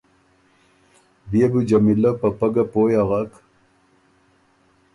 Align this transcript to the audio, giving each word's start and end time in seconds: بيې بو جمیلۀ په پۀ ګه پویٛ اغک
بيې 1.29 1.45
بو 1.51 1.59
جمیلۀ 1.69 2.11
په 2.21 2.27
پۀ 2.37 2.47
ګه 2.53 2.63
پویٛ 2.71 2.95
اغک 3.01 3.31